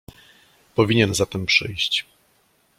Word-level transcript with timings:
"Powinien 0.75 1.13
zatem 1.15 1.45
przyjść." 1.47 2.05